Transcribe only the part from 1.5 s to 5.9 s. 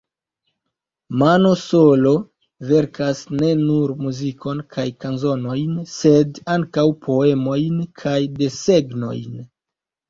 Solo verkas ne nur muzikon kaj kanzonojn